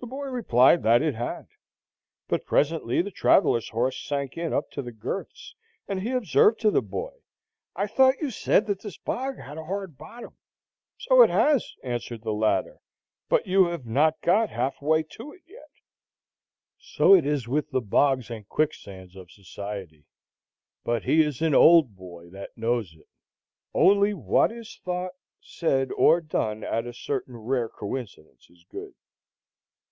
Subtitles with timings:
[0.00, 1.46] The boy replied that it had.
[2.28, 5.54] But presently the traveller's horse sank in up to the girths,
[5.88, 7.14] and he observed to the boy,
[7.74, 10.36] "I thought you said that this bog had a hard bottom."
[10.98, 12.80] "So it has," answered the latter,
[13.30, 15.70] "but you have not got half way to it yet."
[16.78, 20.04] So it is with the bogs and quicksands of society;
[20.84, 23.08] but he is an old boy that knows it.
[23.72, 28.92] Only what is thought, said, or done at a certain rare coincidence is good.